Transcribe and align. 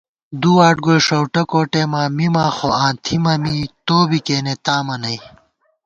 دُو 0.41 0.49
واٹ 0.57 0.77
گوئی 0.85 0.99
شؤٹہ 1.07 1.41
کوٹېما، 1.51 2.01
مِما 2.17 2.45
خو 2.55 2.69
آں 2.83 2.93
تھِمہ 3.03 3.33
می، 3.41 3.57
تو 3.85 3.95
بی 4.09 4.19
کېنےتامہ 4.27 4.95
نئ 5.01 5.17